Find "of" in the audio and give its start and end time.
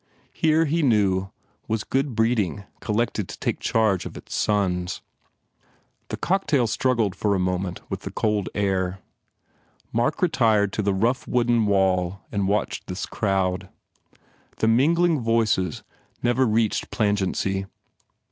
4.07-4.17